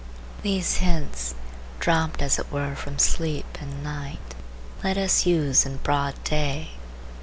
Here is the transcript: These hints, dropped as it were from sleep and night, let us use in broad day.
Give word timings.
These 0.41 0.77
hints, 0.77 1.35
dropped 1.79 2.23
as 2.23 2.39
it 2.39 2.51
were 2.51 2.73
from 2.73 2.97
sleep 2.97 3.59
and 3.61 3.83
night, 3.83 4.33
let 4.83 4.97
us 4.97 5.27
use 5.27 5.63
in 5.63 5.77
broad 5.77 6.15
day. 6.23 6.71